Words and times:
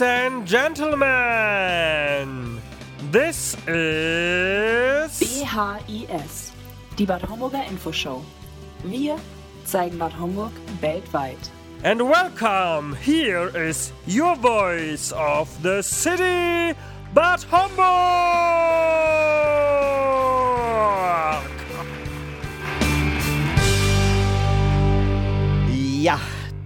Ladies 0.00 0.24
and 0.24 0.46
gentlemen, 0.46 0.96
this 3.12 3.54
is 3.68 5.10
BHIS, 5.20 6.52
die 6.96 7.04
Bad 7.04 7.20
Homburger 7.22 7.62
Infoshow. 7.68 8.22
Wir 8.82 9.18
zeigen 9.66 9.98
Bad 9.98 10.18
Homburg 10.18 10.52
weltweit. 10.80 11.50
and 11.84 12.00
welcome. 12.08 12.94
Here 12.94 13.50
is 13.54 13.92
your 14.06 14.36
voice 14.36 15.12
of 15.12 15.50
the 15.62 15.82
city, 15.82 16.74
Bad 17.12 17.44
Homburg. 17.50 17.80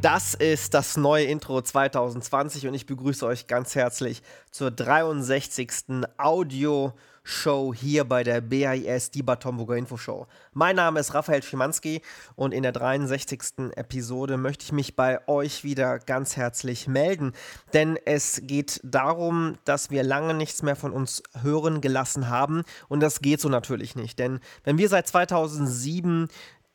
Das 0.05 0.35
ist 0.35 0.75
das 0.75 0.99
neue 0.99 1.25
Intro 1.25 1.63
2020 1.63 2.67
und 2.67 2.75
ich 2.75 2.85
begrüße 2.85 3.25
euch 3.25 3.47
ganz 3.47 3.75
herzlich 3.75 4.23
zur 4.51 4.71
63. 4.71 6.05
Audio-Show 6.19 7.73
hier 7.73 8.05
bei 8.05 8.23
der 8.23 8.43
BIS, 8.43 9.13
die 9.13 9.23
Bad 9.23 9.43
Homburger 9.47 9.79
Infoshow. 9.79 10.27
Mein 10.53 10.77
Name 10.77 11.01
ist 11.01 11.15
Raphael 11.15 11.43
Schimanski 11.43 12.03
und 12.37 12.53
in 12.53 12.65
der 12.65 12.73
63. 12.73 13.73
Episode 13.77 14.37
möchte 14.37 14.67
ich 14.67 14.73
mich 14.73 14.95
bei 14.95 15.27
euch 15.27 15.65
wieder 15.65 15.99
ganz 16.01 16.37
herzlich 16.37 16.87
melden, 16.87 17.33
denn 17.73 17.99
es 18.05 18.43
geht 18.45 18.81
darum, 18.85 19.57
dass 19.65 19.89
wir 19.89 20.03
lange 20.03 20.35
nichts 20.35 20.63
mehr 20.63 20.77
von 20.77 20.93
uns 20.93 21.23
hören 21.41 21.81
gelassen 21.81 22.29
haben 22.29 22.65
und 22.89 23.01
das 23.01 23.21
geht 23.21 23.41
so 23.41 23.49
natürlich 23.49 23.97
nicht, 23.97 24.19
denn 24.19 24.41
wenn 24.65 24.77
wir 24.77 24.91
seit 24.91 25.09
2007 25.09 26.29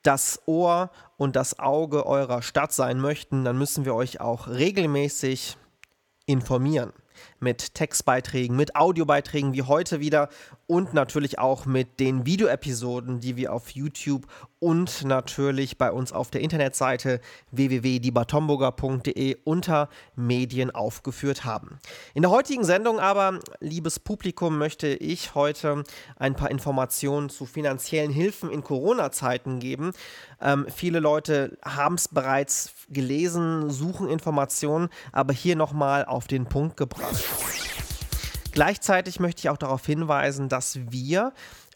das 0.04 0.42
Ohr 0.46 0.92
und 1.18 1.36
das 1.36 1.60
Auge 1.60 2.06
eurer 2.06 2.42
Stadt 2.42 2.72
sein 2.72 3.00
möchten, 3.00 3.44
dann 3.44 3.58
müssen 3.58 3.86
wir 3.86 3.96
euch 3.96 4.22
auch 4.22 4.48
regelmäßig 4.48 5.58
informieren. 6.26 6.94
Mit 7.40 7.74
Textbeiträgen, 7.76 8.56
mit 8.56 8.76
Audiobeiträgen 8.76 9.54
wie 9.54 9.64
heute 9.64 10.00
wieder 10.00 10.30
und 10.68 10.94
natürlich 10.94 11.40
auch 11.40 11.66
mit 11.66 12.00
den 12.00 12.26
Videoepisoden, 12.26 13.20
die 13.20 13.38
wir 13.38 13.54
auf 13.54 13.72
YouTube 13.72 14.28
und 14.60 15.06
natürlich 15.06 15.78
bei 15.78 15.92
uns 15.92 16.12
auf 16.12 16.30
der 16.30 16.42
Internetseite 16.42 17.22
www.diebatomburger.de 17.52 19.38
unter 19.46 19.90
Medien 20.16 20.70
aufgeführt 20.70 21.46
haben. 21.46 21.80
In 22.14 22.22
der 22.22 22.32
heutigen 22.32 22.64
Sendung 22.64 23.00
aber, 23.00 23.40
liebes 23.62 24.00
Publikum, 24.00 24.58
möchte 24.58 24.88
ich 24.88 25.34
heute 25.34 25.84
ein 26.18 26.36
paar 26.36 26.52
Informationen 26.52 27.30
zu 27.30 27.46
finanziellen 27.46 28.12
Hilfen 28.12 28.52
in 28.52 28.64
Corona-Zeiten 28.64 29.60
geben. 29.60 29.94
Ähm, 30.42 30.68
viele 30.74 31.00
Leute 31.00 31.58
haben 31.64 31.96
es 31.96 32.08
bereits 32.08 32.74
gelesen, 32.90 33.70
suchen 33.70 34.10
Informationen, 34.10 34.90
aber 35.12 35.34
hier 35.34 35.56
nochmal 35.56 36.06
auf 36.06 36.28
den 36.28 36.46
Punkt 36.46 36.78
gebracht. 36.78 37.29
Gleichzeitig 38.52 39.20
möchte 39.20 39.42
ich 39.42 39.50
auch 39.50 39.58
darauf 39.58 39.86
hinweisen, 39.86 40.50
dass 40.50 40.80
wir 40.92 41.34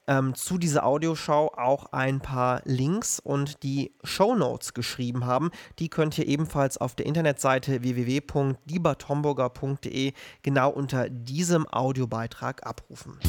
ähm, 0.07 0.33
zu 0.35 0.57
dieser 0.57 0.85
Audioschau 0.85 1.53
auch 1.55 1.93
ein 1.93 2.19
paar 2.19 2.61
Links 2.65 3.19
und 3.19 3.63
die 3.63 3.95
Show 4.03 4.35
Notes 4.35 4.73
geschrieben 4.73 5.25
haben. 5.25 5.51
Die 5.79 5.87
könnt 5.89 6.17
ihr 6.17 6.27
ebenfalls 6.27 6.77
auf 6.77 6.95
der 6.95 7.05
Internetseite 7.05 7.83
www.diebertomburger.de 7.83 10.11
genau 10.41 10.71
unter 10.71 11.09
diesem 11.09 11.71
Audiobeitrag 11.71 12.65
abrufen. 12.65 13.19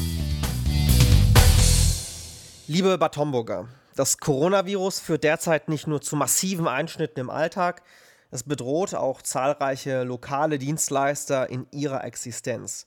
Liebe 2.67 2.97
Bad 2.97 3.15
Homburger, 3.17 3.67
das 3.95 4.17
Coronavirus 4.17 4.99
führt 4.99 5.23
derzeit 5.23 5.69
nicht 5.69 5.85
nur 5.87 6.01
zu 6.01 6.15
massiven 6.15 6.67
Einschnitten 6.67 7.19
im 7.19 7.29
Alltag, 7.29 7.83
es 8.35 8.43
bedroht 8.43 8.93
auch 8.93 9.21
zahlreiche 9.21 10.03
lokale 10.03 10.59
Dienstleister 10.59 11.49
in 11.49 11.65
ihrer 11.71 12.03
Existenz. 12.03 12.85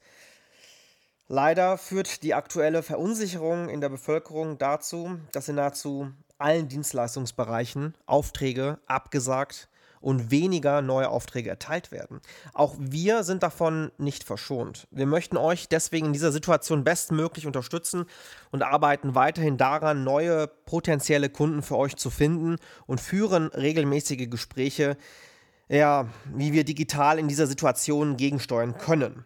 Leider 1.26 1.76
führt 1.76 2.22
die 2.22 2.34
aktuelle 2.34 2.82
Verunsicherung 2.82 3.68
in 3.68 3.80
der 3.80 3.88
Bevölkerung 3.88 4.58
dazu, 4.58 5.18
dass 5.32 5.48
in 5.48 5.56
nahezu 5.56 6.10
allen 6.38 6.68
Dienstleistungsbereichen 6.68 7.94
Aufträge 8.06 8.78
abgesagt 8.86 9.68
und 10.00 10.30
weniger 10.30 10.82
neue 10.82 11.08
Aufträge 11.08 11.50
erteilt 11.50 11.90
werden. 11.90 12.20
Auch 12.52 12.76
wir 12.78 13.24
sind 13.24 13.42
davon 13.42 13.90
nicht 13.98 14.24
verschont. 14.24 14.86
Wir 14.90 15.06
möchten 15.06 15.36
euch 15.36 15.68
deswegen 15.68 16.06
in 16.06 16.12
dieser 16.12 16.32
Situation 16.32 16.84
bestmöglich 16.84 17.46
unterstützen 17.46 18.04
und 18.50 18.62
arbeiten 18.62 19.14
weiterhin 19.14 19.56
daran, 19.56 20.04
neue 20.04 20.46
potenzielle 20.46 21.28
Kunden 21.28 21.62
für 21.62 21.76
euch 21.76 21.96
zu 21.96 22.10
finden 22.10 22.56
und 22.86 23.00
führen 23.00 23.48
regelmäßige 23.48 24.30
Gespräche, 24.30 24.96
ja, 25.68 26.08
wie 26.34 26.52
wir 26.52 26.64
digital 26.64 27.18
in 27.18 27.28
dieser 27.28 27.46
Situation 27.46 28.16
gegensteuern 28.16 28.78
können. 28.78 29.24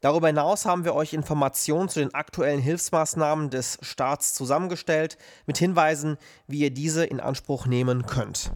Darüber 0.00 0.26
hinaus 0.26 0.66
haben 0.66 0.84
wir 0.84 0.94
euch 0.94 1.14
Informationen 1.14 1.88
zu 1.88 2.00
den 2.00 2.12
aktuellen 2.12 2.60
Hilfsmaßnahmen 2.60 3.48
des 3.48 3.78
Staats 3.80 4.34
zusammengestellt, 4.34 5.16
mit 5.46 5.56
Hinweisen, 5.56 6.18
wie 6.46 6.58
ihr 6.58 6.70
diese 6.70 7.06
in 7.06 7.20
Anspruch 7.20 7.64
nehmen 7.64 8.04
könnt. 8.04 8.52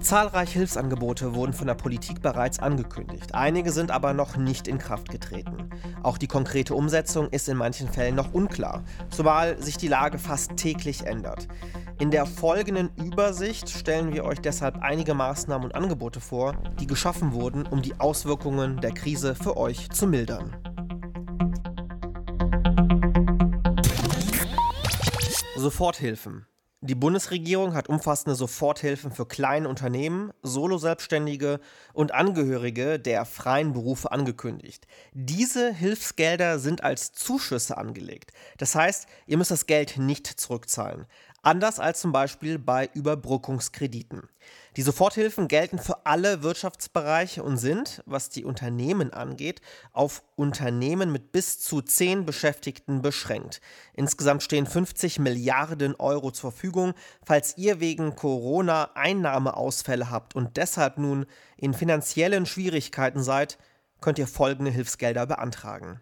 Zahlreiche 0.00 0.58
Hilfsangebote 0.58 1.34
wurden 1.34 1.52
von 1.52 1.66
der 1.66 1.74
Politik 1.74 2.22
bereits 2.22 2.58
angekündigt, 2.58 3.34
einige 3.34 3.70
sind 3.70 3.90
aber 3.90 4.14
noch 4.14 4.36
nicht 4.36 4.66
in 4.66 4.78
Kraft 4.78 5.10
getreten. 5.10 5.68
Auch 6.02 6.16
die 6.16 6.26
konkrete 6.26 6.74
Umsetzung 6.74 7.28
ist 7.28 7.48
in 7.48 7.58
manchen 7.58 7.88
Fällen 7.88 8.14
noch 8.14 8.32
unklar, 8.32 8.82
zumal 9.10 9.62
sich 9.62 9.76
die 9.76 9.88
Lage 9.88 10.18
fast 10.18 10.56
täglich 10.56 11.06
ändert. 11.06 11.48
In 11.98 12.10
der 12.10 12.24
folgenden 12.24 12.90
Übersicht 12.96 13.68
stellen 13.68 14.14
wir 14.14 14.24
euch 14.24 14.40
deshalb 14.40 14.78
einige 14.78 15.12
Maßnahmen 15.12 15.66
und 15.66 15.74
Angebote 15.74 16.20
vor, 16.20 16.54
die 16.80 16.86
geschaffen 16.86 17.34
wurden, 17.34 17.66
um 17.66 17.82
die 17.82 18.00
Auswirkungen 18.00 18.80
der 18.80 18.92
Krise 18.92 19.34
für 19.34 19.58
euch 19.58 19.90
zu 19.90 20.06
mildern. 20.06 20.56
Soforthilfen. 25.56 26.46
Die 26.82 26.94
Bundesregierung 26.94 27.74
hat 27.74 27.90
umfassende 27.90 28.34
Soforthilfen 28.34 29.12
für 29.12 29.26
kleine 29.26 29.68
Unternehmen, 29.68 30.32
Soloselbstständige 30.42 31.60
und 31.92 32.14
Angehörige 32.14 32.98
der 32.98 33.26
freien 33.26 33.74
Berufe 33.74 34.10
angekündigt. 34.12 34.86
Diese 35.12 35.74
Hilfsgelder 35.74 36.58
sind 36.58 36.82
als 36.82 37.12
Zuschüsse 37.12 37.76
angelegt. 37.76 38.32
Das 38.56 38.74
heißt, 38.74 39.06
ihr 39.26 39.36
müsst 39.36 39.50
das 39.50 39.66
Geld 39.66 39.98
nicht 39.98 40.26
zurückzahlen. 40.26 41.04
Anders 41.42 41.80
als 41.80 42.00
zum 42.00 42.12
Beispiel 42.12 42.58
bei 42.58 42.90
Überbrückungskrediten. 42.92 44.28
Die 44.76 44.82
Soforthilfen 44.82 45.48
gelten 45.48 45.78
für 45.78 46.04
alle 46.04 46.42
Wirtschaftsbereiche 46.42 47.42
und 47.42 47.56
sind, 47.56 48.02
was 48.04 48.28
die 48.28 48.44
Unternehmen 48.44 49.12
angeht, 49.14 49.62
auf 49.92 50.22
Unternehmen 50.36 51.10
mit 51.10 51.32
bis 51.32 51.58
zu 51.58 51.80
10 51.80 52.26
Beschäftigten 52.26 53.00
beschränkt. 53.00 53.62
Insgesamt 53.94 54.42
stehen 54.42 54.66
50 54.66 55.18
Milliarden 55.18 55.94
Euro 55.94 56.30
zur 56.30 56.52
Verfügung. 56.52 56.92
Falls 57.24 57.56
ihr 57.56 57.80
wegen 57.80 58.16
Corona 58.16 58.90
Einnahmeausfälle 58.94 60.10
habt 60.10 60.36
und 60.36 60.58
deshalb 60.58 60.98
nun 60.98 61.24
in 61.56 61.72
finanziellen 61.72 62.44
Schwierigkeiten 62.44 63.22
seid, 63.22 63.56
könnt 64.02 64.18
ihr 64.18 64.26
folgende 64.26 64.70
Hilfsgelder 64.70 65.26
beantragen 65.26 66.00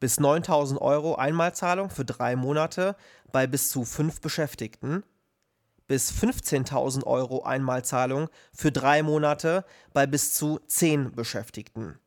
bis 0.00 0.20
9000 0.20 0.80
Euro 0.80 1.16
Einmalzahlung 1.16 1.90
für 1.90 2.04
drei 2.04 2.36
Monate 2.36 2.96
bei 3.32 3.46
bis 3.46 3.70
zu 3.70 3.84
fünf 3.84 4.20
Beschäftigten, 4.20 5.02
bis 5.86 6.12
15.000 6.12 7.04
Euro 7.04 7.42
Einmalzahlung 7.42 8.28
für 8.52 8.70
drei 8.70 9.02
Monate 9.02 9.64
bei 9.92 10.06
bis 10.06 10.34
zu 10.34 10.60
zehn 10.66 11.12
Beschäftigten. 11.12 11.98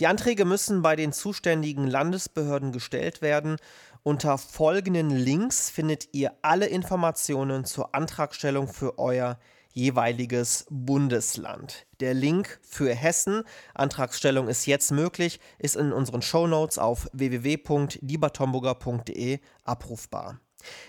Die 0.00 0.06
Anträge 0.06 0.44
müssen 0.44 0.82
bei 0.82 0.96
den 0.96 1.12
zuständigen 1.12 1.86
Landesbehörden 1.86 2.72
gestellt 2.72 3.22
werden. 3.22 3.56
Unter 4.02 4.38
folgenden 4.38 5.10
Links 5.10 5.70
findet 5.70 6.08
ihr 6.12 6.32
alle 6.42 6.66
Informationen 6.66 7.64
zur 7.64 7.94
Antragstellung 7.94 8.68
für 8.68 8.98
euer 8.98 9.38
jeweiliges 9.72 10.66
Bundesland. 10.70 11.86
Der 12.00 12.14
Link 12.14 12.58
für 12.62 12.94
Hessen, 12.94 13.42
Antragstellung 13.74 14.48
ist 14.48 14.64
jetzt 14.66 14.92
möglich, 14.92 15.40
ist 15.58 15.76
in 15.76 15.92
unseren 15.92 16.22
Shownotes 16.22 16.78
auf 16.78 17.10
www.diebertomburger.de 17.12 19.40
abrufbar. 19.64 20.40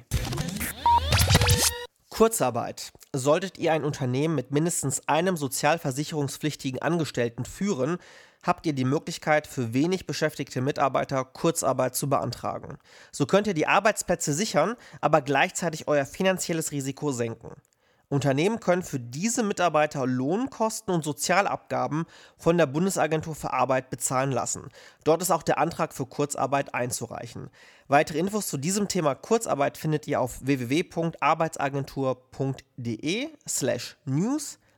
Kurzarbeit. 2.09 2.92
Solltet 3.13 3.59
ihr 3.59 3.74
ein 3.74 3.83
Unternehmen 3.83 4.33
mit 4.33 4.51
mindestens 4.51 5.07
einem 5.07 5.38
sozialversicherungspflichtigen 5.38 6.81
Angestellten 6.81 7.45
führen, 7.45 8.00
habt 8.43 8.65
ihr 8.65 8.73
die 8.73 8.85
Möglichkeit, 8.85 9.47
für 9.47 9.73
wenig 9.73 10.07
beschäftigte 10.07 10.61
Mitarbeiter 10.61 11.25
Kurzarbeit 11.25 11.95
zu 11.95 12.09
beantragen. 12.09 12.77
So 13.11 13.25
könnt 13.25 13.47
ihr 13.47 13.53
die 13.53 13.67
Arbeitsplätze 13.67 14.33
sichern, 14.33 14.75
aber 15.01 15.21
gleichzeitig 15.21 15.87
euer 15.87 16.05
finanzielles 16.05 16.71
Risiko 16.71 17.11
senken. 17.11 17.51
Unternehmen 18.09 18.61
können 18.61 18.83
für 18.83 19.01
diese 19.01 19.43
Mitarbeiter 19.43 20.07
Lohnkosten 20.07 20.93
und 20.93 21.03
Sozialabgaben 21.03 22.05
von 22.37 22.57
der 22.57 22.65
Bundesagentur 22.65 23.35
für 23.35 23.51
Arbeit 23.51 23.89
bezahlen 23.89 24.31
lassen. 24.31 24.69
Dort 25.03 25.21
ist 25.21 25.31
auch 25.31 25.43
der 25.43 25.57
Antrag 25.57 25.93
für 25.93 26.05
Kurzarbeit 26.05 26.73
einzureichen. 26.73 27.49
Weitere 27.89 28.19
Infos 28.19 28.47
zu 28.47 28.55
diesem 28.57 28.87
Thema 28.87 29.15
Kurzarbeit 29.15 29.77
findet 29.77 30.07
ihr 30.07 30.21
auf 30.21 30.39
www.arbeitsagentur.de 30.45 33.27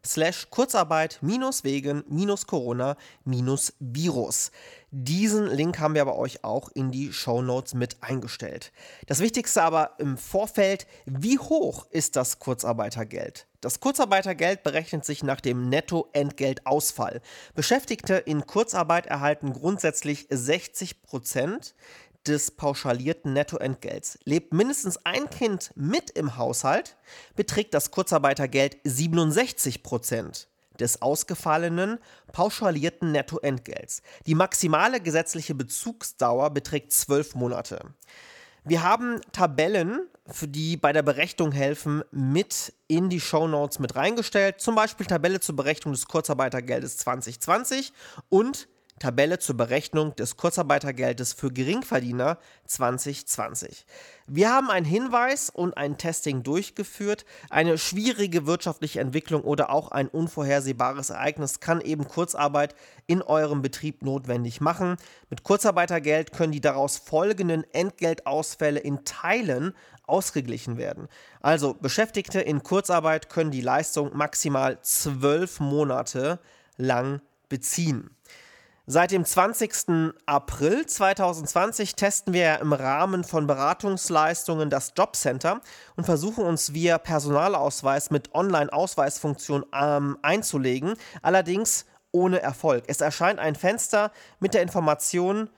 slash 0.06 0.50
Kurzarbeit 0.50 1.20
minus 1.22 1.64
wegen 1.64 2.04
minus 2.08 2.48
Corona 2.48 2.98
minus 3.26 3.74
Virus. 3.80 4.52
Diesen 4.92 5.46
Link 5.46 5.80
haben 5.80 5.94
wir 5.94 6.02
aber 6.02 6.18
euch 6.18 6.44
auch 6.44 6.70
in 6.70 6.92
die 6.92 7.14
Show 7.14 7.44
Notes 7.44 7.76
mit 7.76 7.98
eingestellt. 8.02 8.72
Das 9.06 9.20
Wichtigste 9.20 9.62
aber 9.62 9.92
im 10.00 10.18
Vorfeld, 10.18 10.88
wie 11.06 11.38
hoch 11.38 11.86
ist 11.92 12.16
das 12.16 12.40
Kurzarbeitergeld? 12.40 13.46
Das 13.62 13.82
Kurzarbeitergeld 13.82 14.64
berechnet 14.64 15.06
sich 15.06 15.22
nach 15.22 15.42
dem 15.42 15.70
Nettoentgeltausfall. 15.70 17.22
Beschäftigte 17.54 18.16
in 18.16 18.48
Kurzarbeit 18.48 19.06
erhalten 19.06 19.54
grundsätzlich 19.54 20.28
60 20.30 21.04
Prozent 21.04 21.76
des 22.30 22.52
pauschalierten 22.52 23.34
Nettoentgelts. 23.34 24.20
Lebt 24.24 24.54
mindestens 24.54 24.98
ein 25.04 25.30
Kind 25.30 25.72
mit 25.76 26.12
im 26.12 26.38
Haushalt, 26.38 26.96
beträgt 27.36 27.74
das 27.74 27.92
Kurzarbeitergeld 27.92 28.78
67 28.84 29.84
Prozent 29.84 30.48
des 30.80 31.02
ausgefallenen 31.02 32.00
pauschalierten 32.32 33.12
Nettoentgelts. 33.12 34.02
Die 34.26 34.36
maximale 34.36 35.02
gesetzliche 35.02 35.56
Bezugsdauer 35.56 36.52
beträgt 36.52 36.94
zwölf 36.94 37.36
Monate. 37.36 37.82
Wir 38.64 38.84
haben 38.84 39.20
Tabellen, 39.32 40.02
für 40.28 40.48
die 40.48 40.78
bei 40.78 40.94
der 40.94 41.02
Berechnung 41.02 41.52
helfen, 41.52 42.04
mit 42.12 42.74
in 42.88 43.10
die 43.10 43.20
Show 43.20 43.48
Notes 43.48 43.80
mit 43.80 43.96
reingestellt. 43.96 44.62
Zum 44.62 44.76
Beispiel 44.76 45.06
Tabelle 45.06 45.40
zur 45.40 45.56
Berechnung 45.56 45.94
des 45.94 46.08
Kurzarbeitergeldes 46.08 46.98
2020 46.98 47.92
und 48.30 48.68
Tabelle 49.00 49.40
zur 49.40 49.58
Berechnung 49.58 50.16
des 50.16 50.38
Kurzarbeitergeldes 50.38 51.34
für 51.34 51.52
Geringverdiener 51.52 52.38
2020. 52.66 53.86
Wir 54.28 54.52
haben 54.52 54.70
einen 54.70 54.86
Hinweis 54.86 55.50
und 55.50 55.76
ein 55.76 55.98
Testing 55.98 56.44
durchgeführt. 56.44 57.26
Eine 57.50 57.78
schwierige 57.78 58.46
wirtschaftliche 58.46 59.00
Entwicklung 59.00 59.42
oder 59.42 59.72
auch 59.72 59.90
ein 59.90 60.08
unvorhersehbares 60.08 61.10
Ereignis 61.10 61.60
kann 61.60 61.82
eben 61.82 62.08
Kurzarbeit 62.08 62.76
in 63.08 63.22
eurem 63.22 63.62
Betrieb 63.62 64.04
notwendig 64.04 64.62
machen. 64.62 64.98
Mit 65.30 65.44
Kurzarbeitergeld 65.44 66.32
können 66.32 66.52
die 66.52 66.62
daraus 66.62 66.98
folgenden 66.98 67.64
Entgeltausfälle 67.74 68.80
in 68.80 69.04
Teilen 69.06 69.74
ausgeglichen 70.10 70.78
werden. 70.78 71.08
Also 71.42 71.74
Beschäftigte 71.74 72.42
in 72.42 72.64
Kurzarbeit 72.64 73.30
können 73.30 73.52
die 73.52 73.62
Leistung 73.62 74.16
maximal 74.16 74.80
zwölf 74.82 75.60
Monate 75.60 76.40
lang 76.78 77.22
beziehen. 77.48 78.10
Seit 78.92 79.12
dem 79.12 79.24
20. 79.24 80.16
April 80.26 80.84
2020 80.84 81.94
testen 81.94 82.34
wir 82.34 82.58
im 82.58 82.74
Rahmen 82.74 83.24
von 83.24 83.46
Beratungsleistungen 83.46 84.72
das 84.72 84.94
Jobcenter 84.98 85.62
und 85.96 86.06
versuchen 86.06 86.44
uns 86.44 86.74
via 86.74 86.98
Personalausweis 86.98 88.10
mit 88.10 88.34
Online-Ausweisfunktion 88.34 89.64
ähm, 89.80 90.18
einzulegen, 90.24 90.96
allerdings 91.22 91.86
ohne 92.12 92.42
Erfolg. 92.42 92.86
Es 92.88 93.00
erscheint 93.00 93.38
ein 93.38 93.54
Fenster 93.54 94.12
mit 94.40 94.56
der 94.56 94.64
Information 94.64 95.52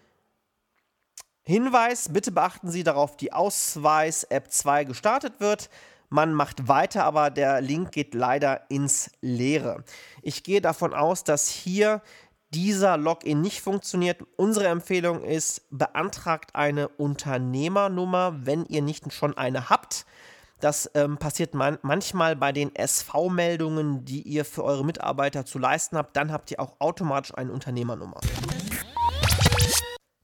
Hinweis, 1.43 2.09
bitte 2.11 2.33
beachten 2.33 2.69
Sie 2.69 2.83
darauf, 2.83 3.15
die 3.15 3.31
Ausweis-App 3.31 4.51
2 4.51 4.83
gestartet 4.83 5.39
wird. 5.39 5.69
Man 6.13 6.33
macht 6.33 6.67
weiter, 6.67 7.05
aber 7.05 7.29
der 7.29 7.61
Link 7.61 7.93
geht 7.93 8.13
leider 8.13 8.69
ins 8.69 9.11
Leere. 9.21 9.85
Ich 10.21 10.43
gehe 10.43 10.59
davon 10.59 10.93
aus, 10.93 11.23
dass 11.23 11.47
hier 11.47 12.01
dieser 12.53 12.97
Login 12.97 13.41
nicht 13.41 13.61
funktioniert, 13.61 14.21
unsere 14.35 14.67
Empfehlung 14.67 15.23
ist, 15.23 15.67
beantragt 15.69 16.51
eine 16.53 16.89
Unternehmernummer, 16.89 18.45
wenn 18.45 18.65
ihr 18.65 18.81
nicht 18.81 19.11
schon 19.13 19.37
eine 19.37 19.69
habt. 19.69 20.05
Das 20.59 20.91
ähm, 20.93 21.17
passiert 21.17 21.55
man 21.55 21.79
manchmal 21.81 22.35
bei 22.35 22.51
den 22.51 22.75
SV-Meldungen, 22.75 24.05
die 24.05 24.21
ihr 24.21 24.45
für 24.45 24.63
eure 24.63 24.85
Mitarbeiter 24.85 25.43
zu 25.43 25.57
leisten 25.57 25.97
habt. 25.97 26.15
Dann 26.15 26.31
habt 26.31 26.51
ihr 26.51 26.59
auch 26.59 26.75
automatisch 26.79 27.33
eine 27.33 27.51
Unternehmernummer. 27.51 28.19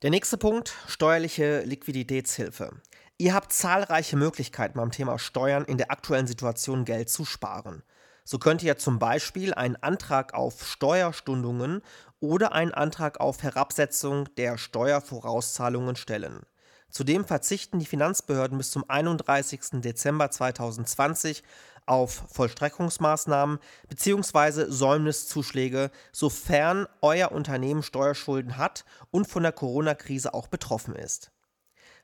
Der 0.03 0.11
nächste 0.11 0.37
Punkt, 0.37 0.75
steuerliche 0.87 1.61
Liquiditätshilfe. 1.61 2.69
Ihr 3.17 3.33
habt 3.33 3.51
zahlreiche 3.51 4.15
Möglichkeiten 4.15 4.77
beim 4.77 4.91
Thema 4.91 5.17
Steuern 5.17 5.65
in 5.65 5.79
der 5.79 5.89
aktuellen 5.89 6.27
Situation 6.27 6.85
Geld 6.85 7.09
zu 7.09 7.25
sparen. 7.25 7.81
So 8.29 8.39
könnt 8.39 8.61
ihr 8.61 8.77
zum 8.77 8.99
Beispiel 8.99 9.53
einen 9.53 9.77
Antrag 9.77 10.33
auf 10.33 10.67
Steuerstundungen 10.67 11.81
oder 12.19 12.51
einen 12.51 12.73
Antrag 12.73 13.21
auf 13.21 13.41
Herabsetzung 13.41 14.27
der 14.35 14.57
Steuervorauszahlungen 14.57 15.95
stellen. 15.95 16.41
Zudem 16.89 17.23
verzichten 17.23 17.79
die 17.79 17.85
Finanzbehörden 17.85 18.57
bis 18.57 18.71
zum 18.71 18.83
31. 18.89 19.81
Dezember 19.81 20.29
2020 20.29 21.41
auf 21.85 22.25
Vollstreckungsmaßnahmen 22.27 23.59
bzw. 23.87 24.65
Säumniszuschläge, 24.67 25.89
sofern 26.11 26.85
euer 27.01 27.31
Unternehmen 27.31 27.81
Steuerschulden 27.81 28.57
hat 28.57 28.83
und 29.09 29.29
von 29.29 29.43
der 29.43 29.53
Corona-Krise 29.53 30.33
auch 30.33 30.47
betroffen 30.47 30.97
ist. 30.97 31.31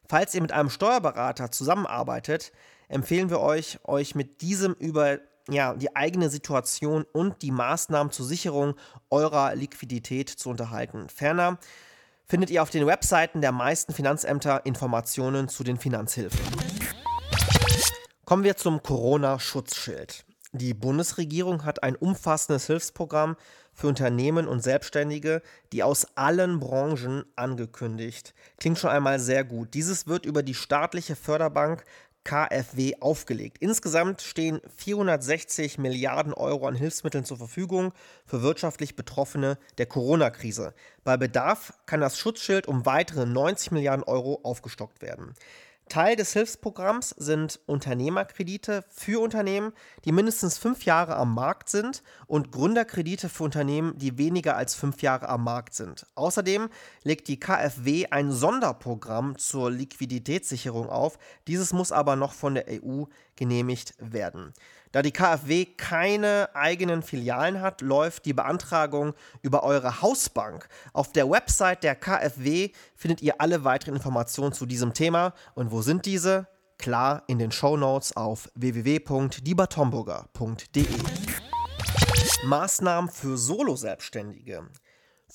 Falls 0.08 0.34
ihr 0.34 0.42
mit 0.42 0.54
einem 0.54 0.70
Steuerberater 0.70 1.52
zusammenarbeitet, 1.52 2.54
empfehlen 2.88 3.30
wir 3.30 3.42
euch, 3.42 3.80
euch 3.84 4.16
mit 4.16 4.42
diesem 4.42 4.74
über 4.76 5.20
ja, 5.50 5.74
die 5.74 5.96
eigene 5.96 6.30
Situation 6.30 7.06
und 7.12 7.42
die 7.42 7.52
Maßnahmen 7.52 8.12
zur 8.12 8.26
Sicherung 8.26 8.76
eurer 9.10 9.56
Liquidität 9.56 10.30
zu 10.30 10.50
unterhalten. 10.50 11.10
Ferner 11.10 11.58
findet 12.26 12.50
ihr 12.50 12.64
auf 12.64 12.70
den 12.70 12.88
Webseiten 12.88 13.42
der 13.42 13.52
meisten 13.52 13.94
Finanzämter 13.94 14.66
Informationen 14.66 15.50
zu 15.50 15.64
den 15.64 15.78
Finanzhilfen. 15.78 16.40
Kommen 18.26 18.44
wir 18.44 18.56
zum 18.56 18.82
Corona-Schutzschild. 18.82 20.26
Die 20.54 20.74
Bundesregierung 20.74 21.66
hat 21.66 21.84
ein 21.84 21.96
umfassendes 21.96 22.68
Hilfsprogramm 22.68 23.36
für 23.74 23.88
Unternehmen 23.88 24.48
und 24.48 24.62
Selbstständige, 24.62 25.42
die 25.72 25.84
aus 25.84 26.08
allen 26.16 26.60
Branchen 26.60 27.26
angekündigt. 27.36 28.34
Klingt 28.58 28.78
schon 28.78 28.92
einmal 28.92 29.20
sehr 29.20 29.44
gut. 29.44 29.74
Dieses 29.74 30.08
wird 30.08 30.26
über 30.26 30.44
die 30.44 30.54
staatliche 30.54 31.16
Förderbank 31.16 31.84
KfW 32.24 32.96
aufgelegt. 33.00 33.58
Insgesamt 33.60 34.22
stehen 34.22 34.62
460 34.78 35.78
Milliarden 35.78 36.34
Euro 36.34 36.68
an 36.68 36.76
Hilfsmitteln 36.76 37.26
zur 37.26 37.38
Verfügung 37.38 37.94
für 38.26 38.42
wirtschaftlich 38.42 38.96
Betroffene 38.96 39.58
der 39.78 39.86
Corona-Krise. 39.86 40.74
Bei 41.04 41.18
Bedarf 41.18 41.74
kann 41.86 42.02
das 42.02 42.18
Schutzschild 42.18 42.68
um 42.68 42.86
weitere 42.86 43.26
90 43.26 43.72
Milliarden 43.72 44.04
Euro 44.04 44.40
aufgestockt 44.44 45.02
werden. 45.02 45.34
Teil 45.94 46.16
des 46.16 46.34
Hilfsprogramms 46.34 47.12
sind 47.20 47.60
Unternehmerkredite 47.68 48.84
für 48.90 49.22
Unternehmen, 49.22 49.74
die 50.06 50.12
mindestens 50.12 50.58
fünf 50.58 50.86
Jahre 50.86 51.16
am 51.16 51.36
Markt 51.36 51.70
sind 51.70 52.02
und 52.26 52.52
Gründerkredite 52.52 53.30
für 53.30 53.44
Unternehmen, 53.44 53.96
die 54.00 54.18
weniger 54.18 54.58
als 54.58 54.74
fünf 54.74 55.04
Jahre 55.04 55.30
am 55.30 55.44
Markt 55.44 55.76
sind. 55.76 56.08
Außerdem 56.16 56.70
legt 57.04 57.28
die 57.28 57.40
KfW 57.40 58.08
ein 58.10 58.32
Sonderprogramm 58.32 59.38
zur 59.38 59.70
Liquiditätssicherung 59.70 60.90
auf. 60.90 61.20
Dieses 61.46 61.74
muss 61.74 61.92
aber 61.92 62.16
noch 62.16 62.34
von 62.34 62.56
der 62.56 62.66
EU 62.70 63.04
genehmigt 63.36 63.94
werden. 64.00 64.52
Da 64.94 65.02
die 65.02 65.12
KfW 65.12 65.66
keine 65.66 66.48
eigenen 66.54 67.02
Filialen 67.02 67.60
hat, 67.62 67.82
läuft 67.82 68.26
die 68.26 68.34
Beantragung 68.34 69.16
über 69.42 69.64
eure 69.64 70.04
Hausbank. 70.04 70.70
Auf 70.94 71.12
der 71.12 71.28
Website 71.28 71.82
der 71.82 71.96
KfW 71.96 72.70
findet 72.96 73.24
ihr 73.24 73.42
alle 73.42 73.64
weiteren 73.64 73.96
Informationen 73.96 74.54
zu 74.54 74.68
diesem 74.68 74.94
Thema. 74.94 75.34
Und 75.56 75.72
wo 75.72 75.82
sind 75.82 76.06
diese? 76.06 76.46
Klar, 76.78 77.24
in 77.26 77.40
den 77.40 77.52
Show 77.52 77.76
Notes 77.76 78.16
auf 78.16 78.52
www.diebertomburger.de. 78.54 80.86
Maßnahmen 82.46 83.10
für 83.10 83.36
Solo-Selbstständige. 83.36 84.70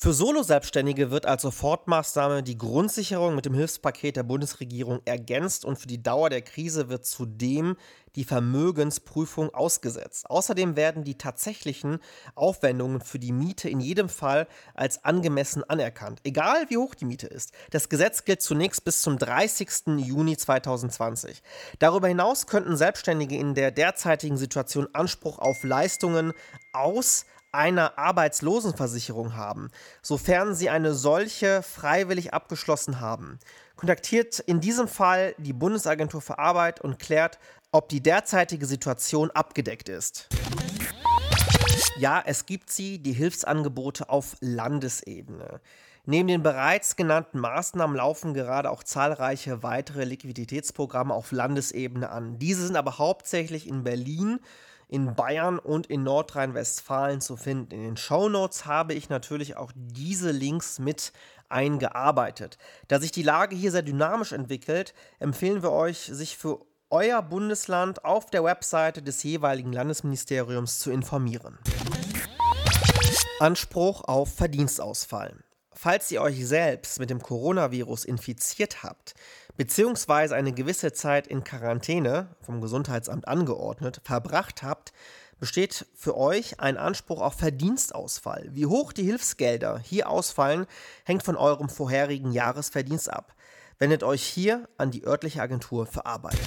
Für 0.01 0.13
Solo-Selbstständige 0.13 1.11
wird 1.11 1.27
als 1.27 1.43
Sofortmaßnahme 1.43 2.45
die 2.45 2.57
Grundsicherung 2.57 3.35
mit 3.35 3.47
dem 3.47 3.55
Hilfspaket 3.55 4.15
der 4.15 4.23
Bundesregierung 4.23 5.01
ergänzt 5.05 5.65
und 5.65 5.77
für 5.77 5.89
die 5.89 6.01
Dauer 6.01 6.31
der 6.31 6.43
Krise 6.43 6.89
wird 6.89 7.05
zudem 7.05 7.77
die 8.15 8.23
Vermögensprüfung 8.23 9.53
ausgesetzt. 9.53 10.31
Außerdem 10.31 10.77
werden 10.77 11.03
die 11.03 11.19
tatsächlichen 11.19 11.99
Aufwendungen 12.37 13.01
für 13.01 13.19
die 13.19 13.33
Miete 13.33 13.69
in 13.69 13.81
jedem 13.81 14.09
Fall 14.09 14.47
als 14.73 15.05
angemessen 15.05 15.65
anerkannt, 15.65 16.21
egal 16.23 16.67
wie 16.69 16.77
hoch 16.77 16.95
die 16.95 17.05
Miete 17.05 17.27
ist. 17.27 17.51
Das 17.73 17.89
Gesetz 17.89 18.25
gilt 18.25 18.41
zunächst 18.41 18.85
bis 18.85 19.03
zum 19.03 19.19
30. 19.19 19.97
Juni 19.97 20.37
2020. 20.37 21.43
Darüber 21.81 22.07
hinaus 22.07 22.47
könnten 22.47 22.77
Selbstständige 22.77 23.37
in 23.37 23.55
der 23.55 23.73
derzeitigen 23.73 24.37
Situation 24.37 24.87
Anspruch 24.93 25.41
auf 25.41 25.65
Leistungen 25.65 26.35
aus 26.73 27.25
einer 27.53 27.99
Arbeitslosenversicherung 27.99 29.37
haben, 29.37 29.71
sofern 30.03 30.55
sie 30.55 30.71
eine 30.71 30.95
solche 30.95 31.63
freiwillig 31.63 32.35
abgeschlossen 32.35 33.01
haben. 33.01 33.39
Kontaktiert 33.77 34.39
in 34.41 34.61
diesem 34.61 34.89
Fall 34.89 35.35
die 35.39 35.53
Bundesagentur 35.53 36.21
für 36.21 36.39
Arbeit 36.39 36.81
und 36.81 36.99
klärt, 36.99 37.39
ob 37.71 37.89
die 37.89 38.03
derzeitige 38.03 38.67
Situation 38.67 39.31
abgedeckt 39.31 39.89
ist. 39.89 40.29
Ja, 41.99 42.23
es 42.25 42.47
gibt 42.47 42.71
sie, 42.71 42.99
die 42.99 43.13
Hilfsangebote 43.13 44.09
auf 44.09 44.37
Landesebene. 44.41 45.61
Neben 46.07 46.29
den 46.29 46.43
bereits 46.43 46.97
genannten 46.97 47.39
Maßnahmen 47.39 47.97
laufen 47.97 48.33
gerade 48.33 48.71
auch 48.71 48.83
zahlreiche 48.83 49.63
weitere 49.63 50.05
Liquiditätsprogramme 50.05 51.13
auf 51.13 51.33
Landesebene 51.33 52.09
an. 52.09 52.39
Diese 52.39 52.67
sind 52.67 52.77
aber 52.77 52.97
hauptsächlich 52.97 53.69
in 53.69 53.85
Berlin 53.85 54.41
in 54.89 55.15
Bayern 55.15 55.59
und 55.59 55.87
in 55.87 56.03
Nordrhein-Westfalen 56.03 57.21
zu 57.21 57.37
finden. 57.37 57.75
In 57.75 57.83
den 57.83 57.97
Shownotes 57.97 58.67
habe 58.67 58.95
ich 58.95 59.09
natürlich 59.09 59.57
auch 59.57 59.71
diese 59.75 60.31
Links 60.31 60.79
mit 60.79 61.13
eingearbeitet. 61.49 62.59
Da 62.89 62.99
sich 63.01 63.13
die 63.13 63.23
Lage 63.23 63.55
hier 63.55 63.71
sehr 63.71 63.83
dynamisch 63.83 64.33
entwickelt, 64.33 64.95
empfehlen 65.19 65.63
wir 65.63 65.73
euch, 65.73 65.99
sich 65.99 66.37
für 66.37 66.61
euer 66.91 67.21
Bundesland 67.23 68.05
auf 68.05 68.27
der 68.27 68.45
Webseite 68.45 69.03
des 69.03 69.23
jeweiligen 69.23 69.73
Landesministeriums 69.73 70.79
zu 70.79 70.91
informieren. 70.91 71.59
Anspruch 73.41 74.05
auf 74.05 74.35
Verdienstausfall. 74.35 75.37
Falls 75.73 76.11
ihr 76.11 76.23
euch 76.23 76.45
selbst 76.45 76.99
mit 76.99 77.11
dem 77.11 77.23
Coronavirus 77.23 78.05
infiziert 78.05 78.83
habt, 78.83 79.15
beziehungsweise 79.59 80.37
eine 80.37 80.53
gewisse 80.53 80.93
Zeit 80.93 81.27
in 81.27 81.45
Quarantäne, 81.45 82.29
vom 82.41 82.63
Gesundheitsamt 82.63 83.27
angeordnet, 83.27 84.01
verbracht 84.05 84.63
habt, 84.63 84.93
besteht 85.41 85.85
für 85.95 86.17
euch 86.17 86.61
ein 86.61 86.77
Anspruch 86.77 87.21
auf 87.21 87.35
Verdienstausfall. 87.35 88.49
Wie 88.53 88.67
hoch 88.67 88.93
die 88.93 89.03
Hilfsgelder 89.03 89.79
hier 89.79 90.09
ausfallen, 90.09 90.67
hängt 91.05 91.25
von 91.25 91.37
eurem 91.37 91.69
vorherigen 91.69 92.33
Jahresverdienst 92.33 93.11
ab. 93.11 93.35
Wendet 93.79 94.05
euch 94.05 94.23
hier 94.23 94.69
an 94.79 94.93
die 94.93 95.05
örtliche 95.05 95.43
Agentur 95.43 95.87
für 95.87 96.07
Arbeit. 96.07 96.39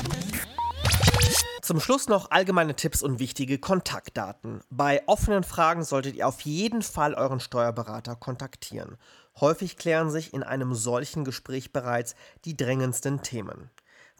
Zum 1.61 1.79
Schluss 1.79 2.07
noch 2.07 2.31
allgemeine 2.31 2.75
Tipps 2.75 3.03
und 3.03 3.19
wichtige 3.19 3.59
Kontaktdaten. 3.59 4.61
Bei 4.69 5.03
offenen 5.05 5.43
Fragen 5.43 5.83
solltet 5.83 6.15
ihr 6.15 6.27
auf 6.27 6.41
jeden 6.41 6.81
Fall 6.81 7.13
euren 7.13 7.39
Steuerberater 7.39 8.15
kontaktieren. 8.15 8.97
Häufig 9.39 9.77
klären 9.77 10.11
sich 10.11 10.33
in 10.33 10.43
einem 10.43 10.73
solchen 10.73 11.23
Gespräch 11.23 11.71
bereits 11.71 12.15
die 12.45 12.57
drängendsten 12.57 13.21
Themen. 13.21 13.69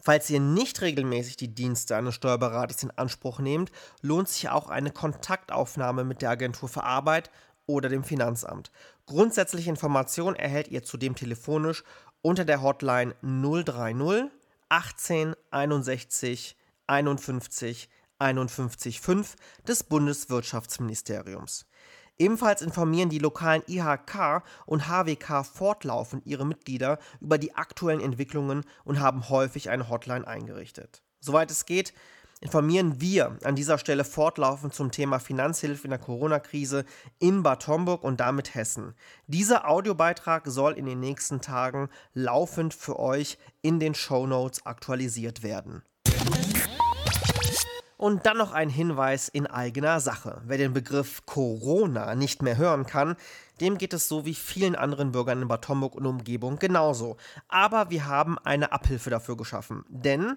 Falls 0.04 0.28
ihr 0.30 0.40
nicht 0.40 0.80
regelmäßig 0.80 1.36
die 1.36 1.54
Dienste 1.54 1.96
eines 1.96 2.16
Steuerberaters 2.16 2.82
in 2.82 2.90
Anspruch 2.90 3.38
nehmt, 3.38 3.70
lohnt 4.00 4.28
sich 4.28 4.48
auch 4.48 4.68
eine 4.68 4.90
Kontaktaufnahme 4.90 6.02
mit 6.02 6.22
der 6.22 6.30
Agentur 6.30 6.68
für 6.68 6.82
Arbeit 6.82 7.30
oder 7.66 7.88
dem 7.88 8.02
Finanzamt. 8.02 8.72
Grundsätzliche 9.06 9.70
Informationen 9.70 10.36
erhält 10.36 10.68
ihr 10.68 10.82
zudem 10.82 11.14
telefonisch 11.14 11.84
unter 12.20 12.44
der 12.44 12.62
Hotline 12.62 13.14
030 13.22 14.30
18 14.68 15.36
61 15.50 16.56
51 16.86 17.88
51 18.18 19.00
5 19.00 19.36
des 19.68 19.84
Bundeswirtschaftsministeriums. 19.84 21.66
Ebenfalls 22.18 22.62
informieren 22.62 23.08
die 23.08 23.18
lokalen 23.18 23.62
IHK 23.66 24.42
und 24.66 24.88
HWK 24.88 25.44
fortlaufend 25.44 26.26
ihre 26.26 26.46
Mitglieder 26.46 26.98
über 27.20 27.38
die 27.38 27.54
aktuellen 27.54 28.00
Entwicklungen 28.00 28.64
und 28.84 29.00
haben 29.00 29.28
häufig 29.28 29.70
eine 29.70 29.88
Hotline 29.88 30.26
eingerichtet. 30.26 31.02
Soweit 31.20 31.50
es 31.50 31.66
geht, 31.66 31.94
informieren 32.40 33.00
wir 33.00 33.38
an 33.44 33.54
dieser 33.54 33.78
Stelle 33.78 34.04
fortlaufend 34.04 34.74
zum 34.74 34.90
Thema 34.90 35.20
Finanzhilfe 35.20 35.84
in 35.84 35.90
der 35.90 35.98
Corona-Krise 36.00 36.84
in 37.20 37.42
Bad 37.42 37.66
Homburg 37.68 38.02
und 38.02 38.20
damit 38.20 38.54
Hessen. 38.54 38.94
Dieser 39.28 39.68
Audiobeitrag 39.68 40.46
soll 40.46 40.72
in 40.72 40.86
den 40.86 41.00
nächsten 41.00 41.40
Tagen 41.40 41.88
laufend 42.12 42.74
für 42.74 42.98
euch 42.98 43.38
in 43.62 43.78
den 43.78 43.94
Show 43.94 44.26
Notes 44.26 44.66
aktualisiert 44.66 45.42
werden. 45.42 45.82
Und 48.02 48.26
dann 48.26 48.36
noch 48.36 48.50
ein 48.50 48.68
Hinweis 48.68 49.28
in 49.28 49.46
eigener 49.46 50.00
Sache. 50.00 50.42
Wer 50.44 50.58
den 50.58 50.72
Begriff 50.72 51.24
Corona 51.24 52.16
nicht 52.16 52.42
mehr 52.42 52.56
hören 52.56 52.84
kann, 52.84 53.14
dem 53.60 53.78
geht 53.78 53.92
es 53.92 54.08
so 54.08 54.26
wie 54.26 54.34
vielen 54.34 54.74
anderen 54.74 55.12
Bürgern 55.12 55.40
in 55.40 55.46
Bad 55.46 55.68
Homburg 55.68 55.94
und 55.94 56.06
Umgebung 56.06 56.58
genauso. 56.58 57.16
Aber 57.46 57.90
wir 57.90 58.06
haben 58.08 58.40
eine 58.40 58.72
Abhilfe 58.72 59.08
dafür 59.08 59.36
geschaffen. 59.36 59.84
Denn 59.88 60.36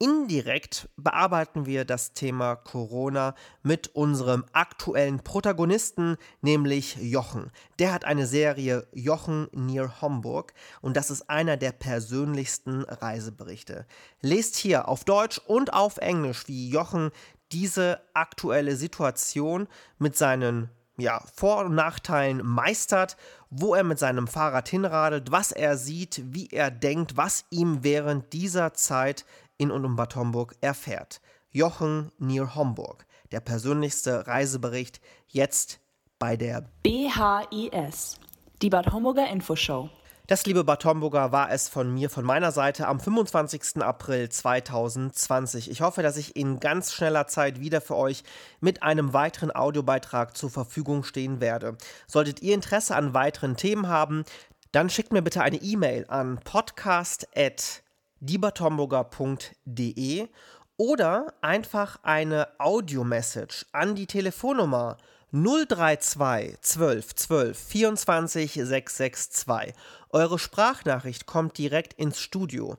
Indirekt 0.00 0.88
bearbeiten 0.96 1.66
wir 1.66 1.84
das 1.84 2.12
Thema 2.12 2.54
Corona 2.54 3.34
mit 3.64 3.88
unserem 3.96 4.44
aktuellen 4.52 5.18
Protagonisten, 5.24 6.18
nämlich 6.40 6.96
Jochen. 7.00 7.50
Der 7.80 7.92
hat 7.92 8.04
eine 8.04 8.28
Serie 8.28 8.86
Jochen 8.92 9.48
Near 9.50 10.00
Homburg 10.00 10.54
und 10.82 10.96
das 10.96 11.10
ist 11.10 11.28
einer 11.28 11.56
der 11.56 11.72
persönlichsten 11.72 12.84
Reiseberichte. 12.84 13.86
Lest 14.20 14.54
hier 14.54 14.86
auf 14.86 15.02
Deutsch 15.02 15.40
und 15.46 15.72
auf 15.72 15.96
Englisch, 15.96 16.46
wie 16.46 16.68
Jochen 16.68 17.10
diese 17.50 18.00
aktuelle 18.14 18.76
Situation 18.76 19.66
mit 19.98 20.16
seinen 20.16 20.70
ja, 20.96 21.22
Vor- 21.34 21.64
und 21.64 21.74
Nachteilen 21.74 22.44
meistert, 22.44 23.16
wo 23.50 23.74
er 23.74 23.84
mit 23.84 23.98
seinem 23.98 24.28
Fahrrad 24.28 24.68
hinradelt, 24.68 25.32
was 25.32 25.50
er 25.50 25.76
sieht, 25.76 26.22
wie 26.26 26.48
er 26.50 26.70
denkt, 26.70 27.16
was 27.16 27.46
ihm 27.50 27.82
während 27.82 28.32
dieser 28.32 28.74
Zeit 28.74 29.24
in 29.58 29.70
und 29.70 29.84
um 29.84 29.96
Bad 29.96 30.16
Homburg 30.16 30.56
erfährt. 30.60 31.20
Jochen 31.50 32.10
Near 32.18 32.54
Homburg, 32.54 33.04
der 33.32 33.40
persönlichste 33.40 34.26
Reisebericht, 34.26 35.00
jetzt 35.26 35.80
bei 36.18 36.36
der 36.36 36.70
BHIS, 36.82 38.18
die 38.62 38.70
Bad 38.70 38.92
Homburger 38.92 39.28
Infoshow. 39.28 39.90
Das, 40.26 40.44
liebe 40.44 40.62
Bad 40.62 40.84
Homburger, 40.84 41.32
war 41.32 41.50
es 41.50 41.70
von 41.70 41.92
mir, 41.94 42.10
von 42.10 42.22
meiner 42.22 42.52
Seite 42.52 42.86
am 42.86 43.00
25. 43.00 43.82
April 43.82 44.28
2020. 44.28 45.70
Ich 45.70 45.80
hoffe, 45.80 46.02
dass 46.02 46.18
ich 46.18 46.36
in 46.36 46.60
ganz 46.60 46.92
schneller 46.92 47.26
Zeit 47.28 47.60
wieder 47.60 47.80
für 47.80 47.96
euch 47.96 48.24
mit 48.60 48.82
einem 48.82 49.14
weiteren 49.14 49.54
Audiobeitrag 49.54 50.36
zur 50.36 50.50
Verfügung 50.50 51.02
stehen 51.02 51.40
werde. 51.40 51.78
Solltet 52.06 52.42
ihr 52.42 52.52
Interesse 52.52 52.94
an 52.94 53.14
weiteren 53.14 53.56
Themen 53.56 53.88
haben, 53.88 54.24
dann 54.72 54.90
schickt 54.90 55.12
mir 55.12 55.22
bitte 55.22 55.40
eine 55.40 55.56
E-Mail 55.56 56.04
an 56.08 56.40
podcast@ 56.40 57.82
diebertomburger.de 58.20 60.28
oder 60.76 61.32
einfach 61.40 62.00
eine 62.02 62.48
Audio-Message 62.58 63.66
an 63.72 63.94
die 63.94 64.06
Telefonnummer 64.06 64.98
032 65.32 66.60
12 66.60 67.14
12 67.14 67.58
24 67.58 68.52
662. 68.54 69.74
Eure 70.10 70.38
Sprachnachricht 70.38 71.26
kommt 71.26 71.58
direkt 71.58 71.94
ins 71.94 72.18
Studio. 72.18 72.76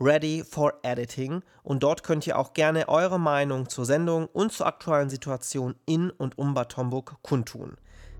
Ready 0.00 0.44
for 0.48 0.74
Editing 0.82 1.42
und 1.64 1.82
dort 1.82 2.04
könnt 2.04 2.26
ihr 2.26 2.38
auch 2.38 2.52
gerne 2.52 2.88
eure 2.88 3.18
Meinung 3.18 3.68
zur 3.68 3.84
Sendung 3.84 4.28
und 4.28 4.52
zur 4.52 4.66
aktuellen 4.66 5.10
Situation 5.10 5.74
in 5.86 6.10
und 6.10 6.38
um 6.38 6.54
Bad 6.54 6.76
Homburg 6.76 7.16
kundtun. 7.22 7.76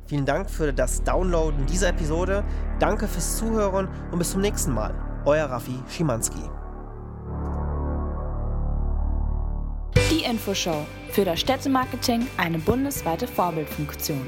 Vielen 0.07 0.27
Dank 0.27 0.51
für 0.51 0.73
das 0.73 1.05
Downloaden 1.05 1.67
dieser 1.67 1.91
Episode, 1.91 2.43
danke 2.81 3.07
fürs 3.07 3.37
Zuhören 3.37 3.89
und 4.11 4.19
bis 4.19 4.33
zum 4.33 4.41
nächsten 4.41 4.73
Mal. 4.73 5.08
Euer 5.29 5.45
Raffi 5.45 5.79
Schimanski. 5.91 6.41
Die 10.11 10.25
Infoshow. 10.25 10.87
Für 11.11 11.27
das 11.27 11.41
Städtemarketing 11.41 12.27
eine 12.39 12.59
bundesweite 12.59 13.27
Vorbildfunktion. 13.27 14.27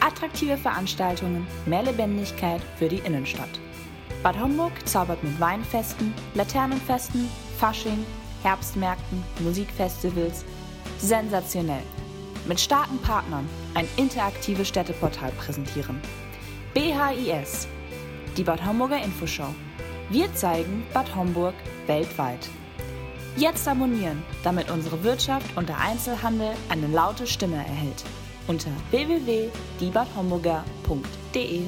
Attraktive 0.00 0.56
Veranstaltungen, 0.56 1.46
mehr 1.64 1.84
Lebendigkeit 1.84 2.60
für 2.76 2.88
die 2.88 2.98
Innenstadt. 2.98 3.60
Bad 4.24 4.36
Homburg 4.40 4.72
zaubert 4.84 5.22
mit 5.22 5.38
Weinfesten, 5.38 6.12
Laternenfesten, 6.34 7.28
Fasching, 7.58 8.04
Herbstmärkten, 8.42 9.22
Musikfestivals. 9.44 10.44
Sensationell. 10.98 11.84
Mit 12.48 12.58
starken 12.58 12.98
Partnern 12.98 13.48
ein 13.74 13.86
interaktives 13.96 14.66
Städteportal 14.66 15.30
präsentieren. 15.38 16.00
BHIS. 16.74 17.68
Die 18.36 18.42
Bad 18.42 18.66
Homburger 18.66 19.00
Infoshow. 19.00 19.54
Wir 20.10 20.34
zeigen 20.34 20.84
Bad 20.92 21.14
Homburg 21.14 21.54
weltweit. 21.86 22.50
Jetzt 23.36 23.66
abonnieren, 23.66 24.22
damit 24.42 24.70
unsere 24.70 25.02
Wirtschaft 25.04 25.56
und 25.56 25.66
der 25.68 25.80
Einzelhandel 25.80 26.52
eine 26.68 26.86
laute 26.86 27.26
Stimme 27.26 27.56
erhält. 27.56 28.04
Unter 28.46 28.70
www.diebadhomburger.de 28.90 31.62